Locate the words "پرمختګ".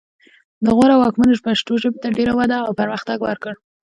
2.79-3.17